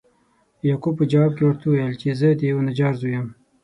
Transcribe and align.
یعقوب 0.67 0.93
په 0.99 1.05
جواب 1.11 1.31
کې 1.37 1.43
ورته 1.45 1.65
وویل 1.67 1.93
چې 2.01 2.09
زه 2.19 2.27
د 2.33 2.41
یوه 2.51 2.61
نجار 2.69 2.93
زوی 3.01 3.11
یم. 3.15 3.27